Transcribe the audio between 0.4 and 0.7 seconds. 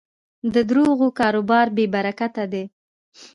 د